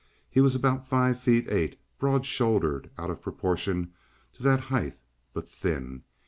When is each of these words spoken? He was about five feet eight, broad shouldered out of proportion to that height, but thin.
He 0.27 0.41
was 0.41 0.55
about 0.55 0.87
five 0.87 1.19
feet 1.19 1.47
eight, 1.51 1.79
broad 1.99 2.25
shouldered 2.25 2.89
out 2.97 3.11
of 3.11 3.21
proportion 3.21 3.93
to 4.33 4.41
that 4.41 4.59
height, 4.61 4.97
but 5.31 5.47
thin. 5.47 6.01